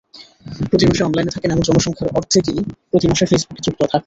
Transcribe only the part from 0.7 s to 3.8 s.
মাসে অনলাইনে থাকেন এমন জনসংখ্যার অর্ধেকই প্রতি মাসে ফেসবুকে